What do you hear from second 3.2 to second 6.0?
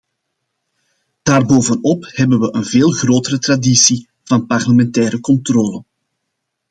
traditie van parlementaire controle.